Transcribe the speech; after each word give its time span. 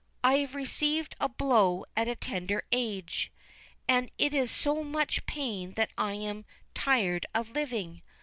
I 0.23 0.37
have 0.37 0.55
received 0.55 1.15
a 1.19 1.29
blow 1.29 1.85
at 1.95 2.07
a 2.07 2.15
tender 2.15 2.63
age; 2.71 3.31
and 3.87 4.09
it 4.17 4.33
is 4.33 4.49
so 4.49 4.83
much 4.83 5.27
pain 5.27 5.73
that 5.73 5.91
I 5.95 6.13
am 6.15 6.45
tired 6.73 7.27
of 7.35 7.51
living. 7.51 8.01